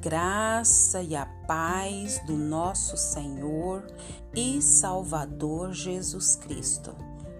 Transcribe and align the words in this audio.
graça 0.00 1.02
e 1.02 1.14
a 1.14 1.26
paz 1.46 2.20
do 2.20 2.34
nosso 2.34 2.96
Senhor 2.96 3.86
e 4.34 4.62
Salvador 4.62 5.74
Jesus 5.74 6.34
Cristo. 6.36 6.96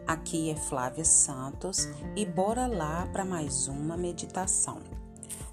Aqui 0.06 0.50
é 0.50 0.56
Flávia 0.56 1.04
Santos 1.04 1.88
e 2.14 2.26
bora 2.26 2.66
lá 2.66 3.08
para 3.12 3.24
mais 3.24 3.66
uma 3.66 3.96
meditação. 3.96 4.78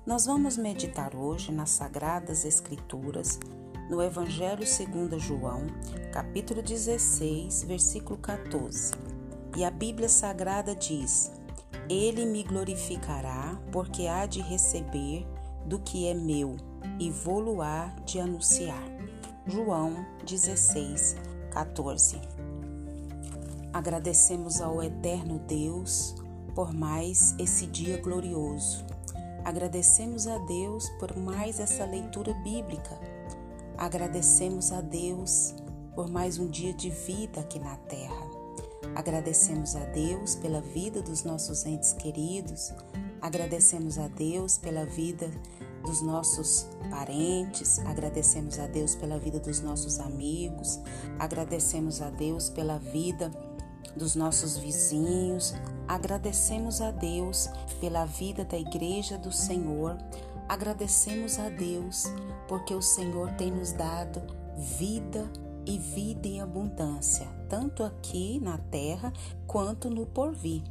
Nós 0.06 0.26
vamos 0.26 0.58
meditar 0.58 1.16
hoje 1.16 1.50
nas 1.50 1.70
Sagradas 1.70 2.44
Escrituras, 2.44 3.40
no 3.90 4.02
Evangelho 4.04 4.68
segundo 4.68 5.18
João, 5.18 5.66
capítulo 6.12 6.62
16, 6.62 7.64
versículo 7.64 8.18
14. 8.18 8.92
E 9.56 9.64
a 9.64 9.72
Bíblia 9.72 10.10
Sagrada 10.10 10.76
diz: 10.76 11.32
Ele 11.90 12.26
me 12.26 12.44
glorificará, 12.44 13.58
porque 13.72 14.08
há 14.08 14.26
de 14.26 14.42
receber 14.42 15.26
do 15.66 15.80
que 15.80 16.06
é 16.08 16.14
meu 16.14 16.58
e 17.00 17.10
vou-lo-á 17.10 17.94
de 18.06 18.20
anunciar. 18.20 18.84
João 19.46 20.06
16, 20.26 21.16
14. 21.52 22.20
Agradecemos 23.72 24.60
ao 24.60 24.82
eterno 24.84 25.40
Deus 25.40 26.16
por 26.56 26.74
mais 26.74 27.36
esse 27.38 27.68
dia 27.68 28.02
glorioso. 28.02 28.86
Agradecemos 29.46 30.28
a 30.28 30.38
Deus 30.40 30.90
por 31.00 31.16
mais 31.16 31.60
essa 31.60 31.86
leitura 31.86 32.34
bíblica. 32.44 33.00
Agradecemos 33.78 34.72
a 34.72 34.82
Deus 34.82 35.54
por 35.96 36.10
mais 36.10 36.38
um 36.40 36.48
dia 36.50 36.74
de 36.74 36.90
vida 36.90 37.42
aqui 37.42 37.60
na 37.60 37.76
terra. 37.76 38.28
Agradecemos 38.96 39.76
a 39.76 39.86
Deus 39.86 40.36
pela 40.36 40.62
vida 40.62 41.02
dos 41.02 41.24
nossos 41.24 41.66
entes 41.66 41.94
queridos. 41.94 42.74
Agradecemos 43.22 43.98
a 43.98 44.08
Deus 44.08 44.58
pela 44.58 44.86
vida 44.86 45.30
dos 45.88 46.02
nossos 46.02 46.68
parentes, 46.92 47.80
agradecemos 47.80 48.60
a 48.60 48.68
Deus 48.68 48.94
pela 48.94 49.18
vida 49.18 49.40
dos 49.40 49.62
nossos 49.62 50.00
amigos, 50.00 50.80
agradecemos 51.18 52.02
a 52.02 52.10
Deus 52.10 52.50
pela 52.50 52.78
vida 52.78 53.32
dos 53.96 54.14
nossos 54.14 54.58
vizinhos, 54.58 55.54
agradecemos 55.88 56.82
a 56.82 56.92
Deus 56.92 57.50
pela 57.80 58.06
vida 58.06 58.44
da 58.44 58.58
Igreja 58.58 59.18
do 59.18 59.32
Senhor, 59.32 59.98
agradecemos 60.50 61.40
a 61.40 61.48
Deus 61.48 62.04
porque 62.50 62.74
o 62.74 62.82
Senhor 62.82 63.32
tem 63.36 63.50
nos 63.50 63.72
dado 63.72 64.22
vida 64.58 65.26
e 65.66 65.80
vida 65.80 66.28
em 66.28 66.42
abundância, 66.42 67.28
tanto 67.48 67.82
aqui 67.82 68.42
na 68.42 68.58
terra 68.58 69.14
quanto 69.48 69.90
no 69.90 70.06
porvir. 70.06 70.64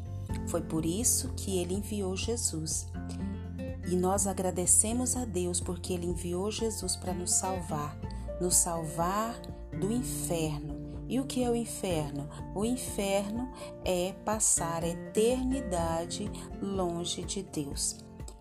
Foi 0.48 0.60
por 0.60 0.84
isso 0.84 1.32
que 1.36 1.58
ele 1.58 1.74
enviou 1.74 2.14
Jesus. 2.16 2.86
E 3.86 3.96
nós 3.96 4.26
agradecemos 4.26 5.16
a 5.16 5.24
Deus 5.24 5.60
porque 5.60 5.92
Ele 5.92 6.06
enviou 6.06 6.50
Jesus 6.50 6.96
para 6.96 7.14
nos 7.14 7.32
salvar, 7.32 7.96
nos 8.40 8.56
salvar 8.56 9.40
do 9.78 9.92
inferno. 9.92 10.74
E 11.08 11.20
o 11.20 11.24
que 11.24 11.44
é 11.44 11.50
o 11.50 11.54
inferno? 11.54 12.28
O 12.54 12.64
inferno 12.64 13.48
é 13.84 14.12
passar 14.24 14.82
a 14.82 14.88
eternidade 14.88 16.30
longe 16.60 17.22
de 17.22 17.44
Deus. 17.44 17.96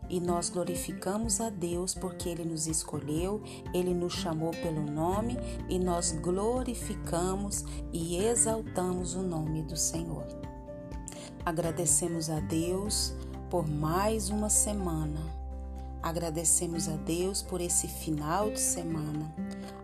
E 0.10 0.20
nós 0.20 0.50
glorificamos 0.50 1.42
a 1.42 1.50
Deus 1.50 1.94
porque 1.94 2.30
Ele 2.30 2.44
nos 2.44 2.68
escolheu, 2.68 3.42
Ele 3.74 3.94
nos 3.94 4.14
chamou 4.14 4.52
pelo 4.52 4.82
nome 4.82 5.38
e 5.70 5.80
nós 5.80 6.12
glorificamos 6.12 7.64
e 7.92 8.18
exaltamos 8.18 9.16
o 9.16 9.22
nome 9.22 9.64
do 9.64 9.78
Senhor. 9.78 10.26
Agradecemos 11.44 12.30
a 12.30 12.40
Deus 12.40 13.14
por 13.50 13.68
mais 13.68 14.30
uma 14.30 14.50
semana. 14.50 15.20
Agradecemos 16.02 16.88
a 16.88 16.96
Deus 16.96 17.42
por 17.42 17.60
esse 17.60 17.88
final 17.88 18.52
de 18.52 18.60
semana. 18.60 19.34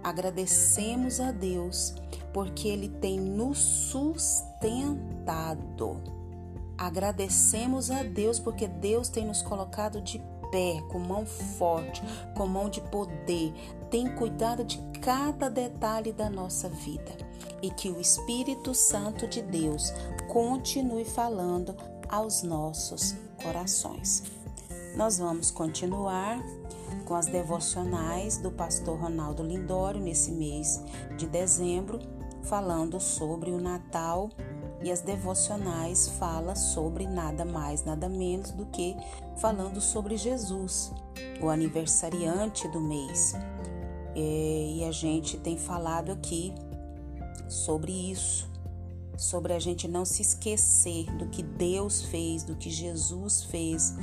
Agradecemos 0.03 1.19
a 1.19 1.31
Deus 1.31 1.95
porque 2.31 2.67
Ele 2.67 2.89
tem 2.89 3.19
nos 3.19 3.57
sustentado. 3.57 4.61
Agradecemos 6.77 7.89
a 7.89 8.03
Deus 8.03 8.39
porque 8.39 8.67
Deus 8.67 9.09
tem 9.09 9.25
nos 9.25 9.41
colocado 9.41 9.99
de 10.01 10.21
pé, 10.51 10.81
com 10.89 10.99
mão 10.99 11.25
forte, 11.25 12.03
com 12.35 12.45
mão 12.45 12.69
de 12.69 12.81
poder, 12.81 13.53
tem 13.89 14.13
cuidado 14.15 14.63
de 14.63 14.77
cada 15.01 15.49
detalhe 15.49 16.11
da 16.11 16.29
nossa 16.29 16.69
vida 16.69 17.11
e 17.61 17.71
que 17.71 17.89
o 17.89 17.99
Espírito 17.99 18.75
Santo 18.75 19.27
de 19.27 19.41
Deus 19.41 19.91
continue 20.27 21.05
falando 21.05 21.75
aos 22.09 22.43
nossos 22.43 23.15
corações. 23.41 24.23
Nós 24.95 25.17
vamos 25.17 25.51
continuar 25.51 26.41
com 27.05 27.15
as 27.15 27.25
devocionais 27.25 28.37
do 28.37 28.51
pastor 28.51 28.99
Ronaldo 28.99 29.43
Lindório 29.43 30.01
nesse 30.01 30.31
mês 30.31 30.81
de 31.17 31.27
dezembro, 31.27 31.99
falando 32.43 32.99
sobre 32.99 33.51
o 33.51 33.59
Natal 33.59 34.29
e 34.83 34.91
as 34.91 35.01
devocionais 35.01 36.07
fala 36.19 36.55
sobre 36.55 37.07
nada 37.07 37.45
mais, 37.45 37.83
nada 37.85 38.09
menos 38.09 38.51
do 38.51 38.65
que 38.65 38.95
falando 39.37 39.79
sobre 39.79 40.17
Jesus, 40.17 40.91
o 41.41 41.49
aniversariante 41.49 42.67
do 42.67 42.81
mês. 42.81 43.33
E 44.15 44.83
a 44.87 44.91
gente 44.91 45.37
tem 45.37 45.57
falado 45.57 46.11
aqui 46.11 46.53
sobre 47.47 47.91
isso, 47.91 48.49
sobre 49.21 49.53
a 49.53 49.59
gente 49.59 49.87
não 49.87 50.03
se 50.03 50.23
esquecer 50.23 51.05
do 51.15 51.27
que 51.27 51.43
Deus 51.43 52.01
fez, 52.01 52.43
do 52.43 52.55
que 52.55 52.71
Jesus 52.71 53.43
fez. 53.43 53.93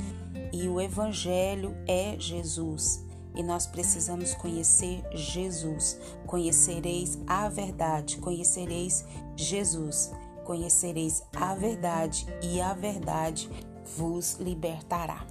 E 0.53 0.67
o 0.67 0.79
Evangelho 0.79 1.75
é 1.85 2.15
Jesus. 2.17 3.05
E 3.35 3.43
nós 3.43 3.67
precisamos 3.67 4.33
conhecer 4.33 5.03
Jesus. 5.13 5.99
Conhecereis 6.25 7.19
a 7.27 7.49
verdade, 7.49 8.17
conhecereis 8.17 9.05
Jesus. 9.35 10.11
Conhecereis 10.45 11.21
a 11.35 11.53
verdade, 11.53 12.25
e 12.41 12.59
a 12.59 12.73
verdade 12.73 13.49
vos 13.97 14.37
libertará. 14.39 15.25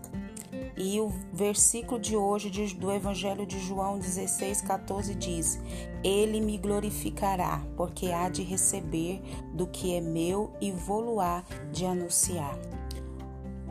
E 0.80 1.00
o 1.00 1.08
versículo 1.32 1.98
de 2.00 2.16
hoje 2.16 2.50
do 2.74 2.92
Evangelho 2.92 3.44
de 3.44 3.58
João 3.58 3.98
16, 3.98 4.60
14 4.60 5.12
diz: 5.16 5.58
Ele 6.04 6.40
me 6.40 6.56
glorificará, 6.56 7.66
porque 7.76 8.12
há 8.12 8.28
de 8.28 8.44
receber 8.44 9.20
do 9.52 9.66
que 9.66 9.96
é 9.96 10.00
meu 10.00 10.52
e 10.60 10.70
vou-lo-á 10.70 11.42
de 11.72 11.84
anunciar. 11.84 12.56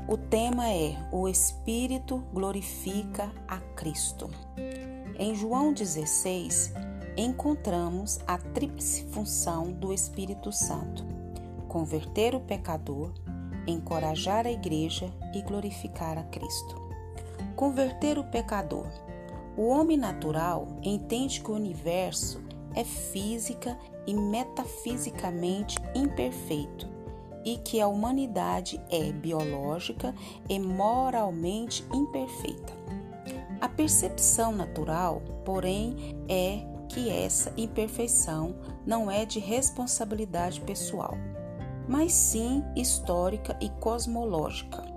O 0.06 0.18
tema 0.18 0.70
é: 0.70 0.98
O 1.10 1.30
Espírito 1.30 2.18
glorifica 2.34 3.32
a 3.48 3.58
Cristo. 3.58 4.30
Em 5.18 5.34
João 5.34 5.72
16, 5.72 6.74
encontramos 7.16 8.20
a 8.28 8.38
tríplice 8.38 9.06
função 9.12 9.72
do 9.72 9.94
Espírito 9.94 10.52
Santo: 10.52 11.06
converter 11.70 12.36
o 12.36 12.42
pecador, 12.42 13.14
encorajar 13.66 14.46
a 14.46 14.52
igreja 14.52 15.10
e 15.34 15.42
glorificar 15.42 16.18
a 16.18 16.24
Cristo. 16.24 16.87
Converter 17.58 18.20
o 18.20 18.24
pecador. 18.24 18.86
O 19.58 19.68
homem 19.70 19.98
natural 19.98 20.68
entende 20.84 21.42
que 21.42 21.50
o 21.50 21.56
universo 21.56 22.40
é 22.76 22.84
física 22.84 23.76
e 24.06 24.14
metafisicamente 24.14 25.76
imperfeito 25.96 26.88
e 27.44 27.58
que 27.58 27.82
a 27.82 27.88
humanidade 27.88 28.80
é 28.92 29.12
biológica 29.12 30.14
e 30.48 30.60
moralmente 30.60 31.84
imperfeita. 31.92 32.74
A 33.60 33.68
percepção 33.68 34.52
natural, 34.52 35.24
porém, 35.44 36.16
é 36.30 36.60
que 36.88 37.10
essa 37.10 37.52
imperfeição 37.58 38.56
não 38.86 39.10
é 39.10 39.26
de 39.26 39.40
responsabilidade 39.40 40.62
pessoal, 40.62 41.18
mas 41.88 42.14
sim 42.14 42.64
histórica 42.76 43.58
e 43.60 43.68
cosmológica. 43.68 44.97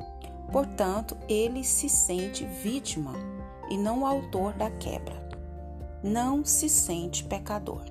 Portanto, 0.53 1.17
ele 1.29 1.63
se 1.63 1.89
sente 1.89 2.45
vítima 2.45 3.15
e 3.71 3.77
não 3.77 4.01
o 4.01 4.07
autor 4.07 4.53
da 4.55 4.71
quebra. 4.71 5.29
Não 6.03 6.45
se 6.45 6.69
sente 6.69 7.25
pecador. 7.25 7.85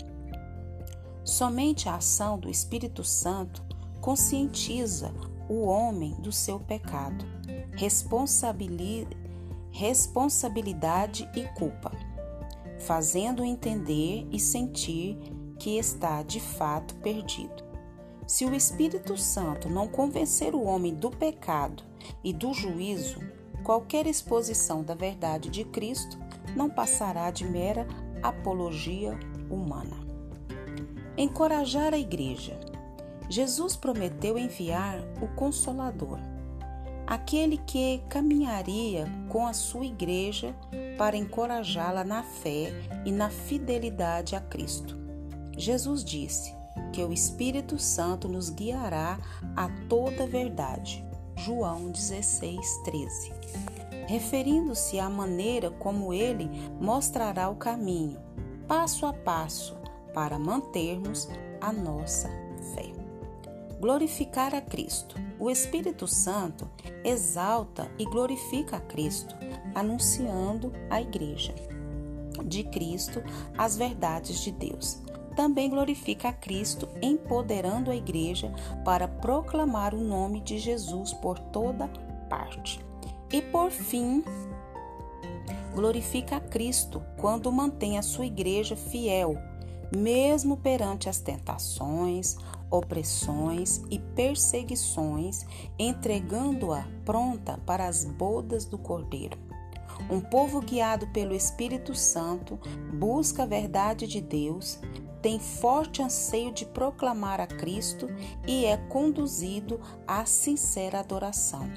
Somente 1.24 1.88
a 1.88 1.96
ação 1.96 2.38
do 2.38 2.50
Espírito 2.50 3.04
Santo 3.04 3.64
conscientiza 4.02 5.14
o 5.48 5.66
homem 5.66 6.14
do 6.20 6.32
seu 6.32 6.60
pecado, 6.60 7.26
responsabilidade 9.72 11.30
e 11.36 11.44
culpa, 11.58 11.92
fazendo-o 12.80 13.46
entender 13.46 14.28
e 14.32 14.40
sentir 14.40 15.18
que 15.58 15.78
está 15.78 16.24
de 16.24 16.40
fato 16.40 16.96
perdido. 16.96 17.69
Se 18.30 18.46
o 18.46 18.54
Espírito 18.54 19.18
Santo 19.18 19.68
não 19.68 19.88
convencer 19.88 20.54
o 20.54 20.62
homem 20.62 20.94
do 20.94 21.10
pecado 21.10 21.82
e 22.24 22.32
do 22.32 22.54
juízo, 22.54 23.20
qualquer 23.64 24.06
exposição 24.06 24.84
da 24.84 24.94
verdade 24.94 25.50
de 25.50 25.66
Cristo 25.66 26.16
não 26.56 26.70
passará 26.70 27.32
de 27.32 27.44
mera 27.44 27.88
apologia 28.22 29.20
humana. 29.50 29.98
Encorajar 31.18 31.92
a 31.92 31.98
igreja. 31.98 32.60
Jesus 33.28 33.76
prometeu 33.76 34.38
enviar 34.38 35.00
o 35.20 35.28
Consolador. 35.30 36.20
aquele 37.08 37.58
que 37.58 38.00
caminharia 38.10 39.08
com 39.28 39.48
a 39.48 39.54
sua 39.54 39.88
igreja 39.88 40.56
para 41.00 41.18
encorajá-la 41.18 42.04
na 42.04 42.22
fé 42.22 42.72
e 43.04 43.12
na 43.12 43.32
fidelidade 43.32 44.36
a 44.36 44.40
Cristo. 44.40 44.96
Jesus 45.58 46.04
disse 46.04 46.59
que 46.92 47.04
o 47.04 47.14
Espírito 47.14 47.78
Santo 47.78 48.28
nos 48.28 48.50
guiará 48.50 49.20
a 49.56 49.70
toda 49.88 50.28
verdade. 50.28 51.06
João 51.36 51.92
16, 51.92 52.60
13. 52.84 53.34
Referindo-se 54.08 55.00
à 55.00 55.10
maneira 55.10 55.70
como 55.72 56.14
ele 56.14 56.50
mostrará 56.80 57.50
o 57.50 57.56
caminho, 57.56 58.20
passo 58.68 59.06
a 59.06 59.14
passo, 59.14 59.78
para 60.14 60.40
mantermos 60.40 61.30
a 61.62 61.72
nossa 61.72 62.28
fé. 62.74 62.92
Glorificar 63.80 64.54
a 64.54 64.62
Cristo. 64.62 65.16
O 65.40 65.50
Espírito 65.50 66.06
Santo 66.08 66.68
exalta 67.04 67.90
e 67.98 68.04
glorifica 68.04 68.78
a 68.78 68.82
Cristo, 68.82 69.34
anunciando 69.74 70.74
à 70.90 71.02
Igreja 71.02 71.56
de 72.46 72.64
Cristo 72.64 73.22
as 73.58 73.78
verdades 73.78 74.42
de 74.42 74.52
Deus. 74.52 75.02
Também 75.40 75.70
glorifica 75.70 76.28
a 76.28 76.34
Cristo, 76.34 76.90
empoderando 77.02 77.90
a 77.90 77.96
Igreja 77.96 78.54
para 78.84 79.08
proclamar 79.08 79.96
o 79.96 79.98
nome 79.98 80.42
de 80.42 80.60
Jesus 80.60 81.14
por 81.14 81.40
toda 81.40 81.88
parte. 82.30 82.82
E 83.32 83.42
por 83.44 83.72
fim, 83.72 84.22
glorifica 85.74 86.36
a 86.36 86.42
Cristo 86.42 87.02
quando 87.16 87.50
mantém 87.54 87.98
a 87.98 88.02
sua 88.02 88.26
Igreja 88.26 88.76
fiel, 88.76 89.38
mesmo 89.96 90.58
perante 90.58 91.08
as 91.08 91.22
tentações, 91.22 92.36
opressões 92.70 93.82
e 93.90 93.98
perseguições, 93.98 95.46
entregando-a 95.80 96.86
pronta 97.06 97.58
para 97.66 97.88
as 97.88 98.04
bodas 98.04 98.66
do 98.66 98.78
Cordeiro. 98.78 99.49
Um 100.10 100.20
povo 100.20 100.60
guiado 100.60 101.08
pelo 101.08 101.36
Espírito 101.36 101.94
Santo 101.94 102.60
busca 102.92 103.44
a 103.44 103.46
verdade 103.46 104.08
de 104.08 104.20
Deus, 104.20 104.80
tem 105.22 105.40
forte 105.40 106.02
anseio 106.02 106.52
de 106.52 106.66
proclamar 106.66 107.40
a 107.40 107.46
Cristo 107.46 108.08
e 108.48 108.66
é 108.66 108.78
conduzido 108.78 109.80
à 110.08 110.26
sincera 110.26 111.00
adoração. 111.00 111.70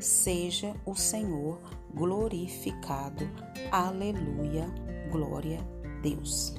Seja 0.00 0.74
o 0.84 0.94
Senhor 0.94 1.60
glorificado. 1.94 3.28
Aleluia. 3.70 4.66
Glória 5.10 5.60
a 5.84 6.00
Deus. 6.00 6.54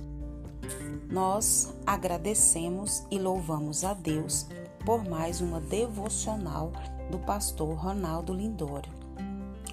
Nós 1.09 1.73
agradecemos 1.85 3.03
e 3.09 3.17
louvamos 3.17 3.83
a 3.83 3.93
Deus 3.93 4.47
por 4.85 5.03
mais 5.03 5.41
uma 5.41 5.59
devocional 5.59 6.71
do 7.09 7.19
pastor 7.19 7.75
Ronaldo 7.75 8.33
Lindório. 8.33 8.98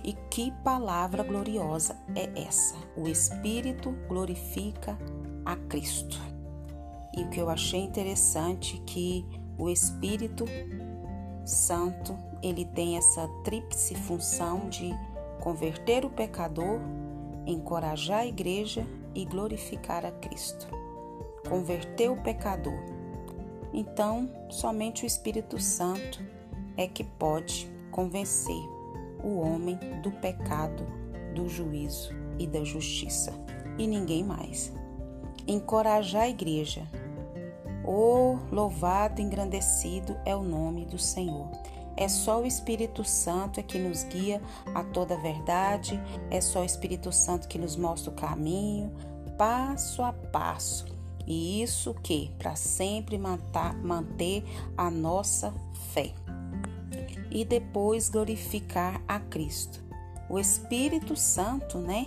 E 0.06 0.14
que 0.30 0.50
palavra 0.64 1.22
gloriosa 1.22 1.96
é 2.14 2.46
essa? 2.46 2.76
O 2.96 3.06
Espírito 3.06 3.90
glorifica 4.08 4.96
a 5.44 5.56
Cristo. 5.56 6.18
E 7.14 7.22
o 7.22 7.28
que 7.28 7.40
eu 7.40 7.50
achei 7.50 7.80
interessante 7.80 8.80
é 8.80 8.84
que 8.86 9.26
o 9.58 9.68
Espírito 9.68 10.46
Santo, 11.44 12.16
ele 12.42 12.64
tem 12.64 12.96
essa 12.96 13.28
tríplice 13.44 13.94
função 13.94 14.68
de 14.68 14.90
converter 15.40 16.04
o 16.04 16.10
pecador, 16.10 16.80
encorajar 17.46 18.20
a 18.20 18.26
igreja 18.26 18.86
e 19.14 19.24
glorificar 19.24 20.06
a 20.06 20.12
Cristo 20.12 20.66
converter 21.46 22.10
o 22.10 22.16
pecador. 22.16 22.78
Então, 23.72 24.28
somente 24.50 25.04
o 25.04 25.06
Espírito 25.06 25.60
Santo 25.60 26.22
é 26.76 26.86
que 26.86 27.04
pode 27.04 27.70
convencer 27.90 28.75
o 29.26 29.40
homem 29.40 29.76
do 30.02 30.12
pecado, 30.12 30.86
do 31.34 31.48
juízo 31.48 32.14
e 32.38 32.46
da 32.46 32.62
justiça, 32.62 33.32
e 33.76 33.86
ninguém 33.86 34.22
mais. 34.22 34.72
Encorajar 35.46 36.22
a 36.22 36.28
igreja. 36.28 36.86
Oh, 37.84 38.38
louvado 38.52 39.20
engrandecido 39.20 40.16
é 40.24 40.34
o 40.34 40.42
nome 40.42 40.84
do 40.86 40.98
Senhor. 40.98 41.50
É 41.96 42.08
só 42.08 42.42
o 42.42 42.46
Espírito 42.46 43.02
Santo 43.02 43.58
é 43.58 43.62
que 43.62 43.78
nos 43.78 44.04
guia 44.04 44.40
a 44.74 44.84
toda 44.84 45.14
a 45.14 45.18
verdade, 45.20 46.00
é 46.30 46.40
só 46.40 46.60
o 46.60 46.64
Espírito 46.64 47.10
Santo 47.10 47.48
que 47.48 47.58
nos 47.58 47.74
mostra 47.74 48.10
o 48.10 48.14
caminho, 48.14 48.92
passo 49.36 50.02
a 50.02 50.12
passo 50.12 50.96
e 51.26 51.62
isso 51.62 51.92
que 51.94 52.30
para 52.38 52.54
sempre 52.54 53.18
manter 53.18 54.44
a 54.76 54.90
nossa 54.90 55.52
fé. 55.92 56.12
E 57.36 57.44
depois 57.44 58.08
glorificar 58.08 59.02
a 59.06 59.20
Cristo. 59.20 59.84
O 60.30 60.38
Espírito 60.38 61.14
Santo, 61.14 61.76
né, 61.76 62.06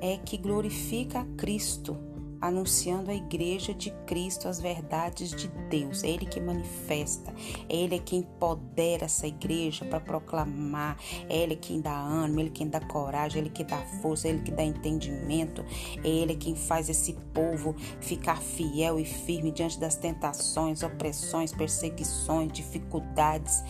é 0.00 0.18
que 0.18 0.36
glorifica 0.36 1.18
a 1.18 1.24
Cristo 1.36 1.96
anunciando 2.40 3.10
à 3.10 3.14
igreja 3.14 3.74
de 3.74 3.90
Cristo 4.06 4.48
as 4.48 4.60
verdades 4.60 5.30
de 5.30 5.48
Deus. 5.68 6.02
É 6.04 6.08
Ele 6.08 6.26
que 6.26 6.40
manifesta, 6.40 7.34
é 7.68 7.76
Ele 7.76 7.98
que 7.98 8.16
empodera 8.16 9.04
essa 9.04 9.26
igreja 9.26 9.84
para 9.84 10.00
proclamar, 10.00 10.96
é 11.28 11.36
Ele 11.38 11.56
quem 11.56 11.80
dá 11.80 11.98
ânimo, 11.98 12.40
é 12.40 12.42
Ele 12.44 12.50
quem 12.50 12.68
dá 12.68 12.80
coragem, 12.80 13.40
é 13.40 13.44
Ele 13.44 13.50
que 13.50 13.64
dá 13.64 13.78
força, 14.00 14.28
é 14.28 14.30
Ele 14.30 14.42
que 14.42 14.52
dá 14.52 14.62
entendimento, 14.62 15.64
é 16.04 16.08
Ele 16.08 16.36
quem 16.36 16.54
faz 16.54 16.88
esse 16.88 17.14
povo 17.34 17.74
ficar 18.00 18.40
fiel 18.40 18.98
e 18.98 19.04
firme 19.04 19.50
diante 19.50 19.78
das 19.78 19.96
tentações, 19.96 20.82
opressões, 20.82 21.52
perseguições, 21.52 22.52
dificuldades. 22.52 23.62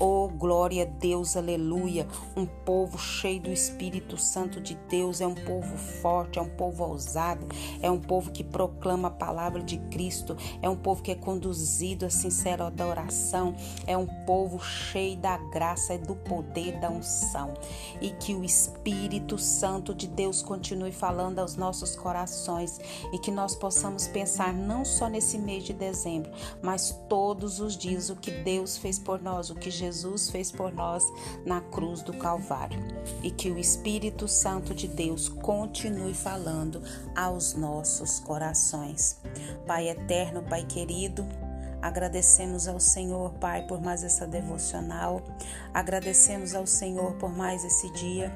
Oh, 0.00 0.28
glória 0.28 0.82
a 0.82 0.86
Deus, 0.86 1.36
aleluia. 1.36 2.08
Um 2.36 2.44
povo 2.44 2.98
cheio 2.98 3.40
do 3.40 3.52
Espírito 3.52 4.18
Santo 4.18 4.60
de 4.60 4.74
Deus 4.88 5.20
é 5.20 5.26
um 5.26 5.36
povo 5.36 5.76
forte, 5.76 6.36
é 6.36 6.42
um 6.42 6.48
povo 6.48 6.82
ousado, 6.82 7.46
é 7.80 7.88
um 7.88 8.00
povo 8.00 8.32
que 8.32 8.42
proclama 8.42 9.06
a 9.06 9.10
palavra 9.12 9.62
de 9.62 9.78
Cristo, 9.78 10.36
é 10.60 10.68
um 10.68 10.74
povo 10.74 11.00
que 11.00 11.12
é 11.12 11.14
conduzido 11.14 12.04
a 12.04 12.10
sincera 12.10 12.66
adoração, 12.66 13.54
é 13.86 13.96
um 13.96 14.06
povo 14.26 14.58
cheio 14.58 15.16
da 15.16 15.36
graça 15.36 15.94
e 15.94 15.98
do 15.98 16.16
poder 16.16 16.80
da 16.80 16.90
unção. 16.90 17.54
E 18.00 18.10
que 18.10 18.34
o 18.34 18.42
Espírito 18.42 19.38
Santo 19.38 19.94
de 19.94 20.08
Deus 20.08 20.42
continue 20.42 20.90
falando 20.90 21.38
aos 21.38 21.54
nossos 21.54 21.94
corações 21.94 22.80
e 23.12 23.18
que 23.20 23.30
nós 23.30 23.54
possamos 23.54 24.08
pensar 24.08 24.52
não 24.52 24.84
só 24.84 25.08
nesse 25.08 25.38
mês 25.38 25.62
de 25.62 25.72
dezembro, 25.72 26.32
mas 26.60 26.90
todos 27.08 27.60
os 27.60 27.76
dias 27.76 28.10
o 28.10 28.16
que 28.16 28.32
Deus 28.32 28.76
fez 28.76 28.98
por 28.98 29.22
nós, 29.22 29.50
o 29.50 29.54
que 29.54 29.70
Jesus 29.70 29.83
Jesus 29.84 30.30
fez 30.30 30.50
por 30.50 30.72
nós 30.72 31.04
na 31.44 31.60
cruz 31.60 32.02
do 32.02 32.12
Calvário. 32.14 32.78
E 33.22 33.30
que 33.30 33.50
o 33.50 33.58
Espírito 33.58 34.26
Santo 34.26 34.74
de 34.74 34.88
Deus 34.88 35.28
continue 35.28 36.14
falando 36.14 36.82
aos 37.14 37.54
nossos 37.54 38.18
corações. 38.20 39.18
Pai 39.66 39.88
eterno, 39.88 40.42
Pai 40.42 40.64
querido, 40.64 41.26
Agradecemos 41.82 42.66
ao 42.66 42.80
Senhor, 42.80 43.34
Pai, 43.34 43.66
por 43.66 43.78
mais 43.78 44.02
essa 44.02 44.26
devocional. 44.26 45.20
Agradecemos 45.74 46.54
ao 46.54 46.66
Senhor 46.66 47.12
por 47.16 47.30
mais 47.30 47.62
esse 47.62 47.92
dia. 47.92 48.32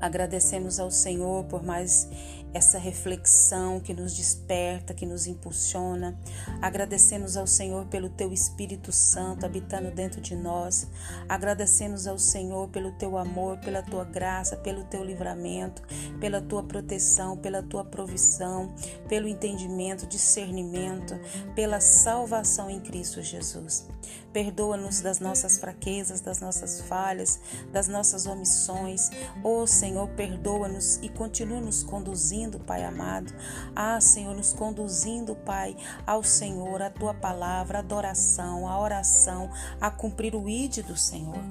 Agradecemos 0.00 0.78
ao 0.78 0.88
Senhor 0.88 1.44
por 1.46 1.64
mais 1.64 2.06
essa 2.52 2.78
reflexão 2.78 3.80
que 3.80 3.92
nos 3.92 4.16
desperta, 4.16 4.94
que 4.94 5.06
nos 5.06 5.26
impulsiona. 5.26 6.18
Agradecemos 6.60 7.36
ao 7.36 7.46
Senhor 7.46 7.86
pelo 7.86 8.08
teu 8.08 8.32
Espírito 8.32 8.92
Santo 8.92 9.44
habitando 9.44 9.90
dentro 9.90 10.20
de 10.20 10.34
nós. 10.34 10.88
Agradecemos 11.28 12.06
ao 12.06 12.18
Senhor 12.18 12.68
pelo 12.68 12.92
teu 12.92 13.16
amor, 13.16 13.58
pela 13.58 13.82
tua 13.82 14.04
graça, 14.04 14.56
pelo 14.56 14.84
teu 14.84 15.04
livramento, 15.04 15.82
pela 16.20 16.40
tua 16.40 16.62
proteção, 16.62 17.36
pela 17.36 17.62
tua 17.62 17.84
provisão, 17.84 18.74
pelo 19.08 19.28
entendimento, 19.28 20.06
discernimento, 20.06 21.18
pela 21.54 21.80
salvação 21.80 22.70
em 22.70 22.80
Cristo 22.80 23.22
Jesus. 23.22 23.86
Perdoa-nos 24.32 25.00
das 25.00 25.20
nossas 25.20 25.58
fraquezas, 25.58 26.20
das 26.20 26.40
nossas 26.40 26.80
falhas, 26.82 27.40
das 27.72 27.88
nossas 27.88 28.26
omissões. 28.26 29.10
Ó 29.42 29.62
oh, 29.62 29.66
Senhor, 29.66 30.08
perdoa-nos 30.10 30.98
e 31.02 31.08
continua 31.08 31.60
nos 31.60 31.82
conduzindo, 31.82 32.58
Pai 32.60 32.84
amado. 32.84 33.32
Ah, 33.74 34.00
Senhor, 34.00 34.34
nos 34.34 34.52
conduzindo, 34.52 35.34
Pai, 35.34 35.76
ao 36.06 36.22
Senhor, 36.22 36.82
a 36.82 36.90
tua 36.90 37.14
palavra, 37.14 37.78
a 37.78 37.80
adoração, 37.80 38.68
a 38.68 38.78
oração, 38.80 39.50
a 39.80 39.90
cumprir 39.90 40.34
o 40.34 40.48
ídolo 40.48 40.88
do 40.88 40.96
Senhor. 40.96 41.42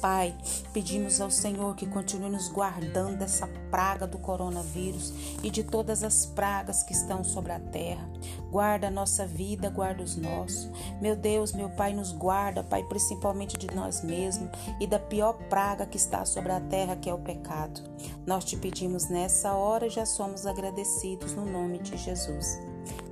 Pai, 0.00 0.34
pedimos 0.72 1.20
ao 1.20 1.30
Senhor 1.30 1.74
que 1.74 1.86
continue 1.86 2.30
nos 2.30 2.48
guardando 2.48 3.16
dessa 3.16 3.46
praga 3.70 4.06
do 4.06 4.18
coronavírus 4.18 5.12
e 5.42 5.50
de 5.50 5.64
todas 5.64 6.02
as 6.02 6.26
pragas 6.26 6.82
que 6.82 6.92
estão 6.92 7.24
sobre 7.24 7.52
a 7.52 7.58
terra. 7.58 8.08
Guarda 8.50 8.86
a 8.86 8.90
nossa 8.90 9.26
vida, 9.26 9.68
guarda 9.68 10.02
os 10.02 10.16
nossos. 10.16 10.70
Meu 11.00 11.16
Deus, 11.16 11.52
meu 11.52 11.68
Pai, 11.70 11.92
nos 11.92 12.12
guarda, 12.12 12.62
Pai, 12.62 12.84
principalmente 12.84 13.58
de 13.58 13.74
nós 13.74 14.02
mesmos 14.02 14.50
e 14.80 14.86
da 14.86 14.98
pior 14.98 15.34
praga 15.48 15.86
que 15.86 15.96
está 15.96 16.24
sobre 16.24 16.52
a 16.52 16.60
terra, 16.60 16.96
que 16.96 17.10
é 17.10 17.14
o 17.14 17.18
pecado. 17.18 17.82
Nós 18.26 18.44
te 18.44 18.56
pedimos 18.56 19.08
nessa 19.08 19.52
hora, 19.54 19.90
já 19.90 20.06
somos 20.06 20.46
agradecidos 20.46 21.34
no 21.34 21.44
nome 21.44 21.78
de 21.78 21.96
Jesus. 21.96 22.58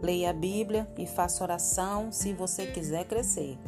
Leia 0.00 0.30
a 0.30 0.32
Bíblia 0.32 0.88
e 0.98 1.06
faça 1.06 1.42
oração 1.42 2.12
se 2.12 2.32
você 2.32 2.66
quiser 2.66 3.04
crescer. 3.06 3.58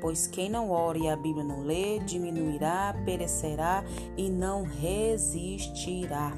Pois 0.00 0.26
quem 0.26 0.50
não 0.50 0.70
ora 0.70 0.98
e 0.98 1.08
a 1.08 1.16
Bíblia 1.16 1.44
não 1.44 1.62
lê, 1.62 1.98
diminuirá, 2.00 2.94
perecerá 3.04 3.82
e 4.16 4.28
não 4.28 4.64
resistirá. 4.64 6.32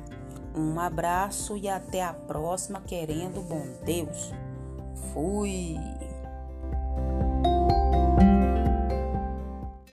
Um 0.54 0.78
abraço 0.78 1.56
e 1.56 1.68
até 1.68 2.02
a 2.02 2.12
próxima, 2.12 2.80
querendo 2.80 3.42
bom 3.42 3.66
Deus. 3.84 4.32
喂 5.16 5.78